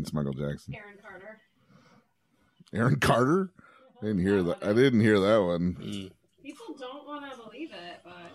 [0.00, 0.74] against Michael Jackson.
[0.74, 1.40] Aaron Carter.
[2.72, 3.50] Aaron Carter.
[4.00, 4.64] I didn't hear that.
[4.64, 5.74] I didn't hear that one.
[6.42, 8.32] People don't want to believe it, but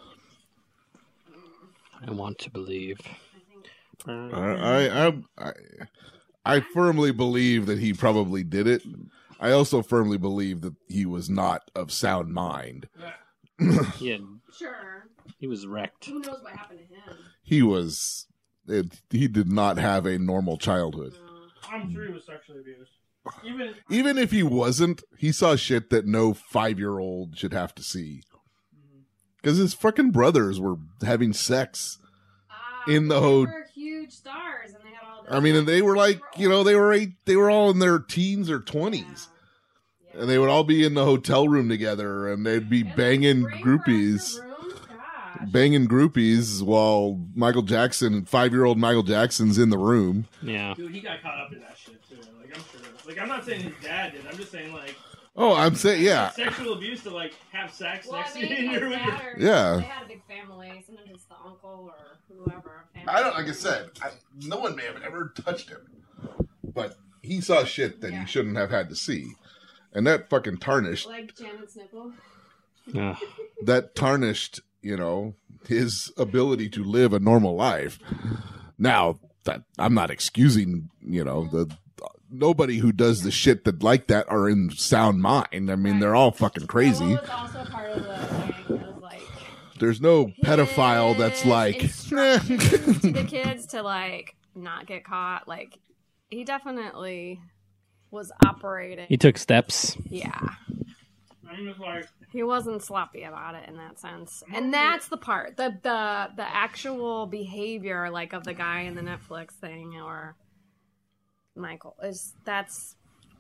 [2.08, 3.00] I want to believe.
[3.02, 5.54] I think I, I, I, I,
[6.46, 8.84] I firmly believe that he probably did it.
[9.40, 12.88] I also firmly believe that he was not of sound mind.
[13.98, 14.22] He had,
[14.56, 15.08] sure.
[15.40, 16.06] he was wrecked.
[16.06, 17.18] Who knows what happened to him?
[17.42, 18.28] He was.
[18.68, 21.16] It, he did not have a normal childhood.
[21.72, 22.92] I'm sure he was sexually abused.
[23.44, 27.74] Even Even if he wasn't, he saw shit that no five year old should have
[27.76, 28.22] to see.
[29.42, 32.00] Because his fucking brothers were having sex.
[32.50, 35.38] Ah, In the they ho- were huge stars, and they had all.
[35.38, 37.80] I mean, and they were like, you know, they were eight, they were all in
[37.80, 39.28] their teens or twenties,
[40.14, 40.22] Yeah.
[40.22, 43.44] and they would all be in the hotel room together, and they'd be And banging
[43.46, 44.55] groupies, extra room?
[45.40, 45.50] Gosh.
[45.50, 50.26] banging groupies, while Michael Jackson, five year old Michael Jackson's in the room.
[50.42, 50.74] Yeah.
[50.76, 52.16] dude, he got caught up in that shit too.
[52.40, 52.82] Like I'm sure.
[53.08, 54.26] Like I'm not saying his dad did.
[54.28, 54.96] I'm just saying like
[55.38, 58.50] Oh, I'm saying, yeah, sexual abuse to like have sex Well, next I to mean,
[58.50, 58.56] you.
[58.56, 59.76] his and you're your- or- Yeah.
[59.76, 60.82] They had a big family.
[60.86, 62.86] Sometimes it's the uncle or whoever.
[62.94, 63.10] family.
[63.10, 64.12] I don't, like I said, I,
[64.46, 65.82] no one may have ever touched him,
[66.74, 68.22] but he saw shit that Yeah.
[68.22, 69.34] he shouldn't have had to see,
[69.94, 72.14] and that fucking tarnished Like Janet's nipple.
[72.88, 73.18] Yeah.
[73.66, 75.34] that tarnished, you know,
[75.68, 77.98] his ability to live a normal life.
[78.78, 81.76] Now, that I'm not excusing, you know, the
[82.30, 85.72] nobody who does the shit that like that are in sound mind.
[85.72, 87.18] I mean, they're all fucking crazy.
[87.18, 89.22] Also part of the thing of like
[89.80, 92.70] There's no pedophile that's like, instructions
[93.02, 95.48] to the kids to like not get caught.
[95.48, 95.80] Like
[96.30, 97.42] he definitely
[98.12, 99.08] was operating.
[99.10, 99.98] He took steps.
[100.10, 100.40] Yeah.
[101.50, 104.44] I'm just like, He wasn't sloppy about it in that sense.
[104.54, 105.56] And that's the part.
[105.56, 110.36] The the the actual behavior like of the guy in the Netflix thing or
[111.56, 112.98] Michael is that's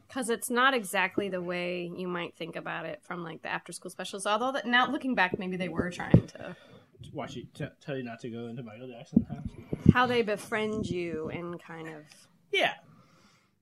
[0.08, 3.74] cuz it's not exactly the way you might think about it from like the after
[3.74, 4.26] school specials.
[4.26, 6.56] Although that now looking back maybe they were trying to
[7.12, 9.46] watch you t- tell you not to go into Michael Jackson's house.
[9.94, 12.04] how they befriend you and kind of
[12.54, 12.76] Yeah,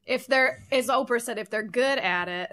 [0.05, 2.51] if they're as Oprah said if they're good at it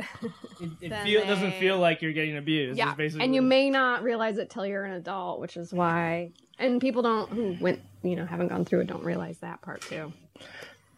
[0.60, 2.78] it, it Then feel, doesn't feel like you're getting abused.
[2.78, 6.30] yeah basically and you may not realize it till you're an adult which is why
[6.58, 9.80] and people don't who went you know haven't gone through it don't realize that part
[9.82, 10.12] too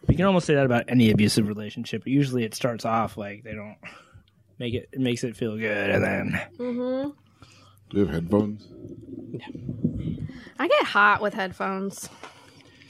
[0.07, 2.03] You can almost say that about any abusive relationship.
[2.03, 3.77] But usually, it starts off like they don't
[4.59, 4.89] make it.
[4.91, 7.09] It makes it feel good, and then mm-hmm
[7.89, 8.67] do you have headphones?
[10.59, 12.09] i get hot with headphones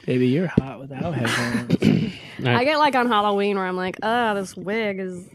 [0.06, 2.14] baby, you're hot without headphones.
[2.46, 5.28] i get like on halloween where i'm like oh this wig is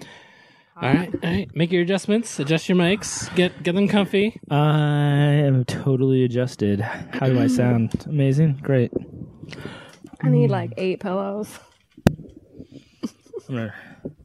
[0.80, 1.48] All right, all right.
[1.56, 2.38] Make your adjustments.
[2.38, 3.34] Adjust your mics.
[3.34, 4.38] Get get them comfy.
[4.48, 6.80] I am totally adjusted.
[6.80, 8.06] How do I sound?
[8.06, 8.92] Amazing, great.
[10.22, 11.58] i need like eight pillows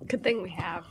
[0.08, 0.86] good thing we have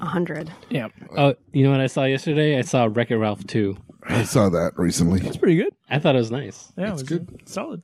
[0.00, 2.58] a hundred Yeah, Oh, you know what I saw yesterday?
[2.58, 3.76] I saw Wreck It Ralph 2.
[4.04, 5.20] I saw that recently.
[5.26, 5.72] it's pretty good.
[5.88, 6.72] I thought it was nice.
[6.76, 7.48] Yeah, It's it was good.
[7.48, 7.82] solid.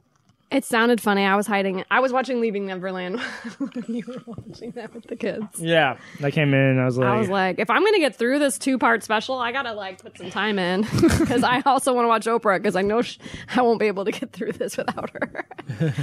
[0.50, 3.20] It sounded funny i was hiding i was watching leaving neverland
[3.58, 6.60] when you were watching that with the kids Yeah, I came in.
[6.60, 9.02] and I was like, I was like, if I'm gonna get through this two part
[9.04, 12.58] special, I gotta like put some time in because I also want to watch Oprah
[12.58, 13.18] because I know sh-
[13.54, 15.46] I won't be able to get through this without her.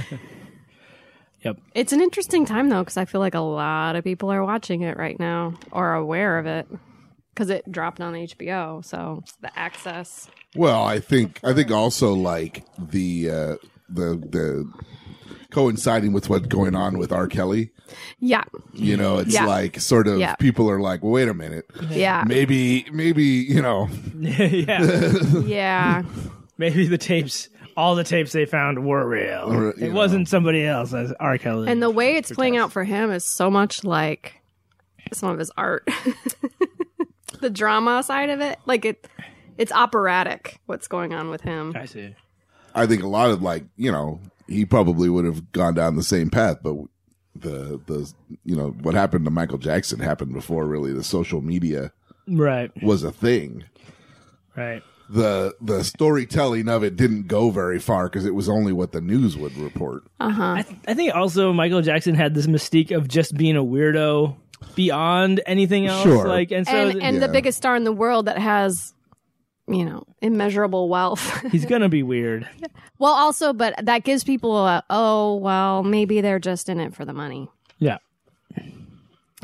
[1.42, 1.58] Yep.
[1.74, 4.82] It's an interesting time though because I feel like a lot of people are watching
[4.82, 6.66] it right now or aware of it
[7.32, 10.28] because it dropped on HBO, so the access.
[10.56, 13.56] Well, I think I think also like the uh,
[13.88, 14.70] the the
[15.50, 17.26] coinciding with what's going on with R.
[17.28, 17.70] Kelly.
[18.18, 18.42] Yeah,
[18.72, 19.46] You know, it's Yeah.
[19.46, 20.34] like sort of Yeah.
[20.34, 23.88] people are like, well, wait a minute, yeah, maybe maybe you know,
[24.18, 24.82] yeah,
[25.44, 26.02] yeah.
[26.58, 29.44] maybe the tapes, all the tapes they found were real.
[29.52, 29.90] Or, it know.
[29.92, 31.38] wasn't somebody else as R.
[31.38, 31.70] Kelly.
[31.70, 34.34] And the way it's playing out for him is so much like
[35.12, 35.88] some of his art.
[37.40, 39.06] the drama side of it, like it,
[39.58, 40.58] it's operatic.
[40.66, 41.72] What's going on with him?
[41.76, 42.14] I see.
[42.76, 46.02] I think a lot of like you know he probably would have gone down the
[46.02, 46.76] same path, but
[47.34, 48.12] the the
[48.44, 51.92] you know what happened to Michael Jackson happened before really the social media
[52.28, 53.64] Right, was a thing.
[54.56, 54.82] right.
[55.08, 59.00] the the storytelling of it didn't go very far because it was only what the
[59.00, 60.02] news would report.
[60.18, 60.42] Uh-huh.
[60.58, 64.34] I, th- I think also Michael Jackson had this mystique of just being a weirdo
[64.74, 66.02] beyond anything else.
[66.02, 66.26] Sure.
[66.26, 68.94] Like, and so and and the biggest star in the world that has,
[69.68, 71.40] you know, immeasurable wealth.
[71.52, 72.48] he's gonna be weird.
[72.98, 77.04] well, also, but that gives people a oh well, maybe they're just in it for
[77.04, 77.48] the money.
[77.78, 77.98] Yeah.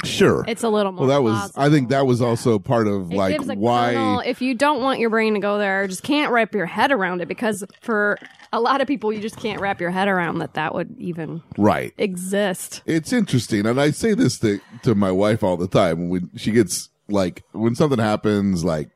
[0.05, 0.45] Sure.
[0.49, 1.07] It's a little more.
[1.07, 1.53] well, that was.
[1.55, 3.93] I think that was also part of It like gives a why.
[3.93, 6.91] kernel- if you don't want your brain to go there, just can't wrap your head
[6.91, 8.19] around it because for
[8.53, 11.43] a lot of people, you just can't wrap your head around that that would even
[11.57, 11.93] right.
[11.99, 12.83] exist.
[12.87, 16.51] It's interesting, and I say this to to my wife all the time when she
[16.51, 18.89] gets like when something happens, like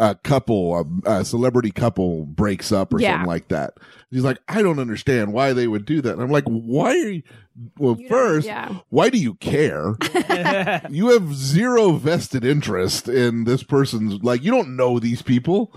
[0.00, 3.14] a couple, a, a celebrity couple breaks up or Yeah.
[3.14, 3.74] something like that.
[4.10, 6.12] He's like, I don't understand why they would do that.
[6.14, 7.22] And I'm like, why are you?
[7.76, 8.76] Well, You first, yeah.
[8.90, 9.96] why do you care?
[10.90, 14.22] you have zero vested interest in this person's.
[14.22, 15.74] Like, you don't know these people.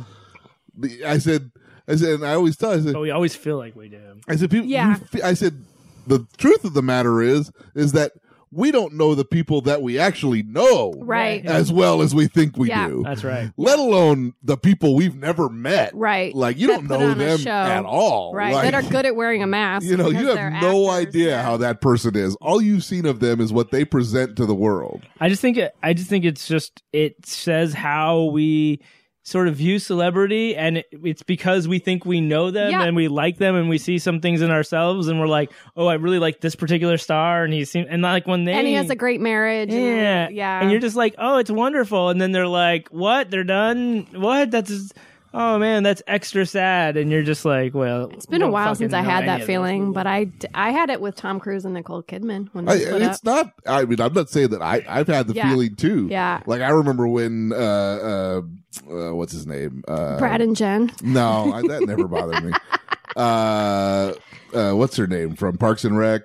[1.05, 1.51] I said,
[1.87, 3.99] I said, and I always tell, I said, But we always feel like we do.
[4.29, 4.97] I said, people, Yeah.
[5.13, 5.65] you I said,
[6.07, 8.13] the truth of the matter is, is that
[8.53, 11.45] we don't know the people that we actually know Right.
[11.45, 12.87] as well as we think we Yeah.
[12.87, 13.01] do.
[13.05, 13.49] That's right.
[13.57, 15.91] Let alone the people we've never met.
[15.95, 16.35] Right.
[16.35, 17.49] Like you That don't put know on a them show.
[17.49, 18.33] at all.
[18.33, 18.53] Right.
[18.53, 19.85] Like, that are good at wearing a mask.
[19.85, 21.07] You know, you have no actors.
[21.15, 22.35] idea how that person is.
[22.41, 25.01] All you've seen of them is what they present to the world.
[25.19, 28.81] I just think it, I just think it's just it says how we
[29.23, 32.81] sort of view celebrity and it, it's because we think we know them Yeah.
[32.83, 35.85] and we like them and we see some things in ourselves and we're like oh
[35.85, 38.73] I really like this particular star and he seems and like when they And he
[38.73, 39.69] has a great marriage.
[39.71, 40.61] yeah And, yeah.
[40.61, 44.49] and you're just like oh it's wonderful and then they're like what they're done what
[44.49, 44.91] that's
[45.33, 48.93] oh man that's extra sad and you're just like well It's been a while since
[48.93, 52.03] I had that feeling, but I, d- I had it with Tom Cruise and Nicole
[52.03, 53.23] Kidman when I, they split it's up.
[53.25, 53.53] not.
[53.65, 54.83] I mean, I'm not saying that I.
[54.87, 55.49] I've had the Yeah.
[55.49, 56.07] feeling too.
[56.09, 56.41] Yeah.
[56.45, 57.53] Like I remember when.
[57.53, 58.41] Uh, uh,
[58.89, 59.83] uh, what's his name?
[59.87, 60.91] Uh, Brad and Jen.
[61.01, 62.51] No, I, that never bothered me.
[63.13, 64.13] Uh,
[64.53, 66.21] uh, what's her name from Parks and Rec?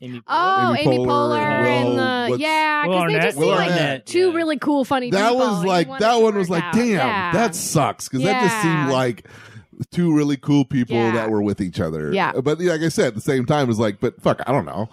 [0.00, 3.22] Amy Oh, Amy Amy, Poehler Poehler, and and the yeah, because they Arnett.
[3.22, 4.06] just Will seem like Arnett.
[4.06, 4.34] two Yeah.
[4.36, 5.10] really cool, funny.
[5.10, 6.74] That people, was and like want it that to one was work like, out.
[6.74, 7.32] damn, Yeah.
[7.32, 8.62] that sucks because that just Yeah.
[8.84, 9.26] seemed like
[9.92, 11.12] two really cool people Yeah.
[11.12, 12.12] that were with each other.
[12.12, 12.32] Yeah.
[12.32, 14.64] but like I said, at the same time, it was like, but fuck, I don't
[14.66, 14.88] know.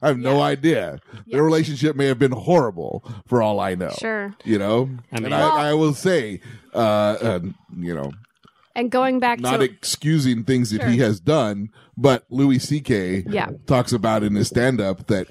[0.00, 0.42] I have no Yeah.
[0.44, 0.98] idea.
[1.26, 1.36] Yeah.
[1.36, 3.92] Their relationship may have been horrible for all I know.
[3.98, 4.34] sure.
[4.44, 6.40] You know, I mean- and Well- I, I will say,
[6.72, 7.40] uh, uh,
[7.76, 8.12] you know,
[8.78, 10.88] And going back not to excusing things that Sure.
[10.90, 13.24] he has done, but Louis C.K.
[13.28, 13.50] Yeah.
[13.66, 15.26] talks about in his stand up that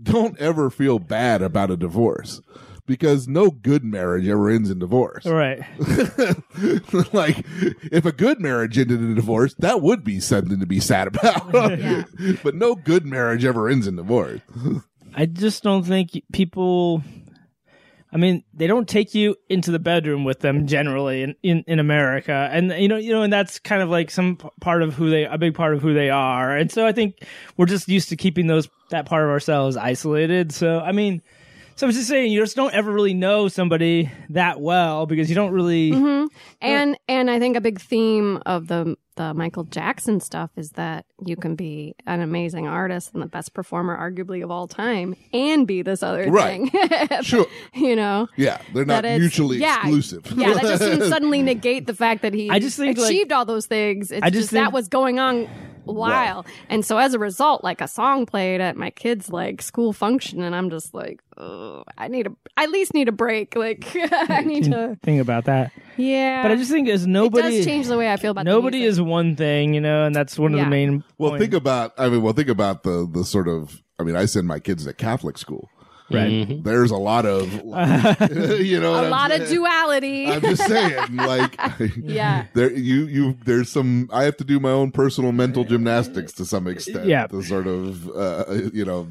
[0.00, 2.40] don't ever feel bad about a divorce
[2.86, 5.24] because no good marriage ever ends in divorce.
[5.26, 5.60] right
[7.12, 7.44] like,
[7.90, 11.52] if a good marriage ended in divorce, that would be something to be sad about.
[11.78, 12.04] Yeah.
[12.42, 14.40] but no good marriage ever ends in divorce.
[15.14, 17.02] I just don't think people.
[18.12, 21.78] I mean, they don't take you into the bedroom with them generally in, in, in
[21.78, 25.08] America, and you know, you know, and that's kind of like some part of who
[25.08, 27.24] they, a big part of who they are, and so I think
[27.56, 30.52] we're just used to keeping those that part of ourselves isolated.
[30.52, 31.22] So I mean,
[31.76, 35.28] so I was just saying, you just don't ever really know somebody that well because
[35.28, 35.90] you don't really.
[35.92, 36.28] Mhm.
[36.60, 41.04] and and I think a big theme of the the Michael Jackson stuff is that
[41.26, 45.66] you can be an amazing artist and the best performer, arguably of all time, and
[45.66, 46.70] be this other Right.
[46.72, 47.22] thing.
[47.22, 47.44] Sure.
[47.74, 48.26] you know.
[48.36, 50.32] Yeah, they're not mutually yeah, exclusive.
[50.34, 53.44] Yeah, that doesn't suddenly negate the fact that he I just think, like- achieved all
[53.44, 54.10] those things.
[54.10, 55.46] It's I just, just think- that was going on
[55.86, 56.46] a while.
[56.68, 60.42] And so as a result, like a song played at my kid's like school function
[60.42, 63.54] and I'm just like, oh, I need a I at least need a break.
[63.62, 66.42] Like I need to Think about that, Yeah.
[66.42, 68.50] but I just think as it nobody, does change the way I feel about the
[68.50, 68.92] nobody music.
[68.92, 71.02] is one thing, you know, and that's one of the main.
[71.18, 71.42] Well, points.
[71.42, 71.92] think about.
[71.98, 73.82] I mean, well, think about the the sort of.
[73.98, 75.68] I mean, I send my kids to Catholic school.
[76.14, 76.62] Right.
[76.64, 78.20] There's a lot of, like,
[78.60, 80.26] you know, what a I'm lot of duality.
[80.28, 81.58] I'm just saying, like,
[81.96, 82.46] Yeah.
[82.54, 84.08] there you you there's some.
[84.12, 87.06] I have to do my own personal mental gymnastics to some extent.
[87.06, 87.26] Yeah.
[87.28, 89.08] to sort of, uh, you know,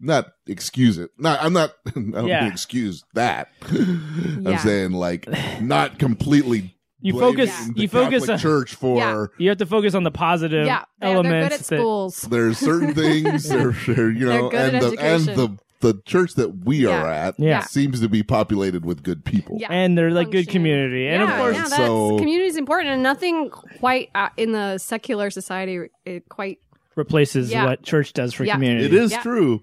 [0.00, 1.10] not excuse it.
[1.18, 1.72] Not I'm not.
[1.86, 2.46] I don't Yeah.
[2.48, 3.48] excuse that.
[3.70, 4.58] I'm Yeah.
[4.58, 5.26] saying like
[5.60, 6.76] not completely.
[7.04, 8.96] You focus- the you focus on- church for.
[8.98, 9.26] Yeah.
[9.36, 10.84] You have to focus on the positive yeah.
[11.00, 11.30] They're, elements.
[11.32, 12.20] they're good at that- schools.
[12.22, 16.00] there's certain things they're, they're, you know They're good and at the and the the
[16.06, 17.60] church that we are at Yeah.
[17.60, 19.68] seems to be populated with good people Yeah.
[19.70, 20.52] and they're like good Functioning.
[20.62, 21.08] community.
[21.08, 24.52] And yeah, of course, yeah, that's, so- community is important, and nothing quite uh, in
[24.52, 26.58] the secular society it quite
[26.96, 27.66] replaces Yeah.
[27.66, 28.54] what church does for Yeah.
[28.54, 28.86] community.
[28.86, 29.22] it is Yeah.
[29.22, 29.62] true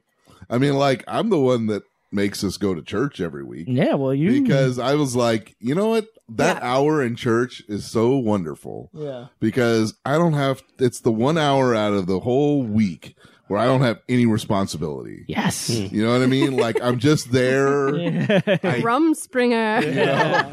[0.49, 3.93] i mean like i'm the one that makes us go to church every week Yeah,
[3.93, 6.73] well, you because i was like you know what that Yeah.
[6.75, 9.25] hour in church is so wonderful yeah.
[9.39, 13.15] because i don't have it's the one hour out of the whole week
[13.49, 15.69] where i don't have any responsibility Yes.
[15.69, 19.83] you know what i mean like i'm just there I- rumspringa.
[19.85, 20.51] you know?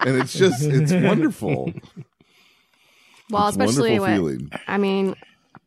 [0.00, 1.72] and it's just it's wonderful
[3.30, 4.50] well, It's especially wonderful when feeling.
[4.66, 5.14] I mean,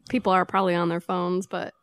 [0.10, 1.74] people are probably on their phones, but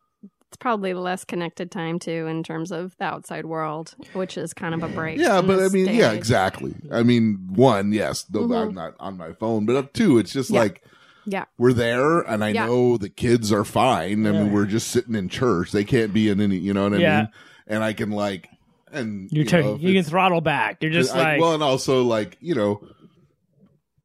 [0.49, 4.53] it's probably the less connected time too in terms of the outside world, which is
[4.53, 5.19] kind of a break.
[5.19, 6.75] Yeah, but I mean, day yeah, exactly.
[6.93, 8.57] I mean, one, yes, no, Mhm.
[8.69, 10.61] I'm not on my phone, but up two, it's just Yeah.
[10.61, 10.83] like
[11.27, 11.45] Yeah.
[11.59, 12.67] we're there and I Yeah.
[12.67, 14.27] know the kids are fine.
[14.27, 14.53] I mean, Yeah.
[14.53, 15.71] we're just sitting in church.
[15.73, 17.19] They can't be in any, you know what I Yeah.
[17.19, 17.29] mean?
[17.67, 18.49] And I can like,
[18.93, 20.79] and You're you, turn- know, if you can throttle back.
[20.83, 22.81] You're just I- like well, and also like, you know,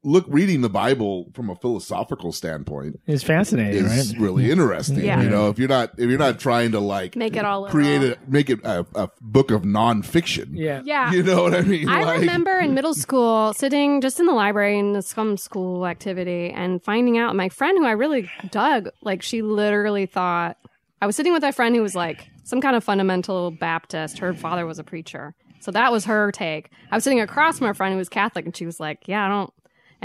[0.06, 4.22] look, reading the Bible from a philosophical standpoint is fascinating, is right?
[4.22, 5.00] really interesting.
[5.04, 5.22] Yeah.
[5.22, 8.00] You know, if you're not, if you're not trying to like Make it all create
[8.02, 8.20] literal.
[8.28, 10.50] a, make it a, a book of nonfiction.
[10.54, 10.82] Yeah.
[10.86, 11.12] Yeah.
[11.12, 11.90] You know what I mean?
[11.90, 16.50] I Like- remember in middle school sitting just in the library in some school activity
[16.52, 20.58] and finding out my friend who I really dug, like she literally thought
[21.02, 24.20] I was sitting with a friend who was like some kind of fundamental Baptist.
[24.20, 25.34] Her father was a preacher.
[25.62, 26.70] So that was her take.
[26.92, 29.26] I was sitting across from a friend who was Catholic and she was like, Yeah,
[29.26, 29.52] I don't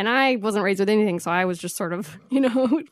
[0.01, 2.83] and I wasn't raised with anything, so I was just sort of, you know,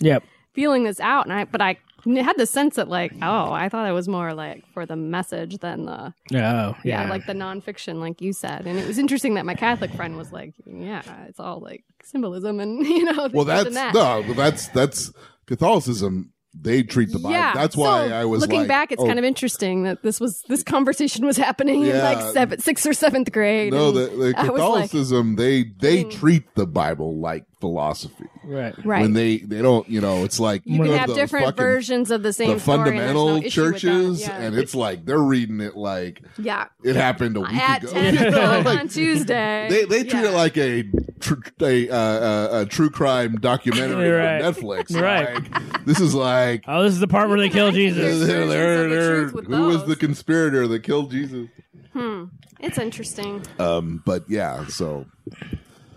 [0.00, 0.24] Yep.
[0.54, 3.88] feeling this out and I but I had the sense that like, oh, I thought
[3.88, 6.74] it was more like for the message than the Oh, yeah.
[6.84, 8.66] yeah, like the nonfiction, like you said.
[8.66, 12.60] And it was interesting that my Catholic friend was like, yeah, it's all like symbolism
[12.60, 13.92] and, you know, well, that's and that.
[13.94, 15.12] no, well, that's that's
[15.46, 16.32] Catholicism.
[16.58, 17.30] They treat the Bible.
[17.32, 18.92] yeah, that's why So, I was looking like, back.
[18.92, 22.62] It's oh, kind of interesting that this was this conversation was happening in like seventh,
[22.64, 23.72] sixth or seventh grade.
[23.72, 26.10] No, and the, the I was like, Catholicism they they Mm.
[26.10, 28.24] treat the Bible like philosophy.
[28.44, 28.74] Right.
[28.84, 29.02] right.
[29.02, 31.46] When they they don't, you know, it's like you one can of have those different
[31.46, 33.80] fucking- versions of the same the story, and fundamental no issue with that.
[33.80, 34.38] churches, Yeah.
[34.40, 37.92] and it's like they're reading it like yeah, it happened a week at ago.
[37.92, 39.66] ten You know, like, on Tuesday.
[39.70, 40.30] they they treat Yeah.
[40.30, 40.84] it like a
[41.20, 44.42] tr- a, uh, uh, a true crime documentary Right.
[44.42, 44.94] on Netflix.
[45.00, 45.34] Right.
[45.34, 48.26] Like, this is like Oh, this is the part where they kill Jesus.
[48.26, 51.48] they're- they're- of the they're- truth with who was the conspirator that killed Jesus?
[51.92, 52.24] Hmm.
[52.60, 53.42] It's interesting.
[53.58, 55.06] Um, but yeah, so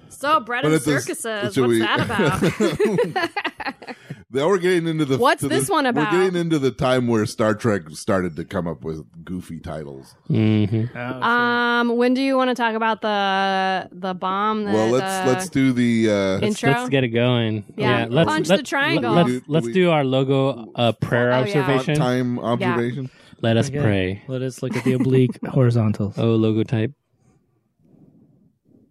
[0.10, 1.54] So bread But and it's a- circuses.
[1.54, 2.00] should What's we- that
[3.80, 3.96] about?
[4.32, 6.12] now we're getting into the What's to the- this one about?
[6.14, 10.16] We're getting into the time where Star Trek started to come up with goofy titles.
[10.28, 14.66] hmm Oh, Um, when do you want to talk about the the bomb?
[14.66, 16.72] That, well, let's uh, let's do the uh, Let's, Intro?
[16.72, 17.64] let's get it going.
[17.76, 18.06] Yeah.
[18.10, 19.14] let's Punch let, the triangle.
[19.14, 21.60] Let, Do- us let's we- do our logo uh, prayer Oh, yeah.
[21.62, 21.96] observation.
[21.96, 23.10] time observation.
[23.42, 23.80] Let us Okay.
[23.82, 24.22] pray.
[24.28, 26.18] Let us look at the oblique horizontals.
[26.18, 26.92] Oh, logo type.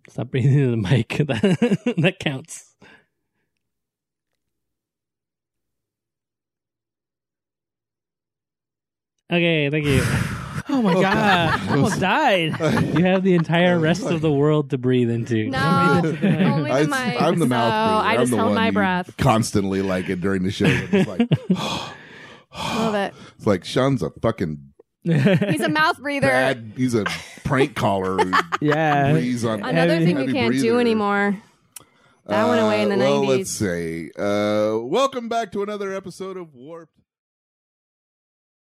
[0.09, 1.09] Stop breathing into the mic.
[1.29, 2.75] that, that counts.
[9.31, 10.03] Okay, thank you.
[10.71, 11.07] Oh my god.
[11.71, 12.53] I almost died.
[12.99, 15.49] You have the entire rest of the world to breathe into.
[15.49, 16.47] No, Breathe into the mic.
[16.47, 17.23] only the I, mic.
[17.23, 18.07] I'm the so mouth breather.
[18.07, 19.17] I I'm just the held one my you breath.
[19.17, 20.67] constantly like it during the show.
[20.69, 21.27] It's like,
[22.55, 23.15] Love it.
[23.37, 24.59] it's like Sean's a fucking
[25.05, 26.27] He's a mouth breather.
[26.29, 26.73] bad.
[26.77, 27.07] He's a
[27.45, 28.19] prank caller.
[28.23, 29.13] who yeah.
[29.13, 30.81] breathes on Another Heavy- thing you heavy can't do breather.
[30.81, 31.43] anymore.
[32.27, 33.29] That went away in the Uh, well, 90s.
[33.39, 36.93] let's say, uh, welcome back to another episode of Warped.